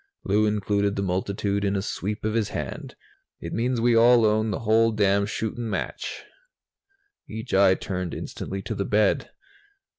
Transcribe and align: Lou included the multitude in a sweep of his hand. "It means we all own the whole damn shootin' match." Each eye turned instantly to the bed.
Lou 0.23 0.47
included 0.47 0.95
the 0.95 1.03
multitude 1.03 1.63
in 1.63 1.75
a 1.75 1.81
sweep 1.83 2.25
of 2.25 2.33
his 2.33 2.49
hand. 2.49 2.95
"It 3.39 3.53
means 3.53 3.79
we 3.79 3.95
all 3.95 4.25
own 4.25 4.49
the 4.49 4.61
whole 4.61 4.91
damn 4.91 5.27
shootin' 5.27 5.69
match." 5.69 6.23
Each 7.29 7.53
eye 7.53 7.75
turned 7.75 8.15
instantly 8.15 8.63
to 8.63 8.73
the 8.73 8.83
bed. 8.83 9.29